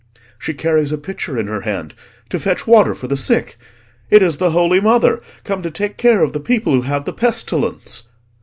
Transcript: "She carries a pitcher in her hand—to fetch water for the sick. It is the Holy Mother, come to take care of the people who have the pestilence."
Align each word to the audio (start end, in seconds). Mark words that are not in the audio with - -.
"She 0.39 0.55
carries 0.55 0.91
a 0.91 0.97
pitcher 0.97 1.37
in 1.37 1.45
her 1.45 1.61
hand—to 1.61 2.39
fetch 2.39 2.65
water 2.65 2.95
for 2.95 3.05
the 3.05 3.15
sick. 3.15 3.55
It 4.09 4.23
is 4.23 4.37
the 4.37 4.49
Holy 4.49 4.79
Mother, 4.81 5.21
come 5.43 5.61
to 5.61 5.69
take 5.69 5.97
care 5.97 6.23
of 6.23 6.33
the 6.33 6.39
people 6.39 6.73
who 6.73 6.81
have 6.81 7.05
the 7.05 7.13
pestilence." 7.13 8.05